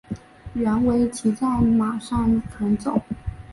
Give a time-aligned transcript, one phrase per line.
[0.55, 3.03] 原为骑在马上弹奏。